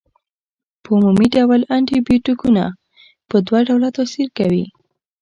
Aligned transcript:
په 0.83 0.89
عمومي 0.97 1.27
ډول 1.35 1.61
انټي 1.75 1.97
بیوټیکونه 2.07 2.63
په 3.29 3.37
دوه 3.47 3.59
ډوله 3.67 3.89
تاثیر 3.97 4.27
کوي. 4.37 4.65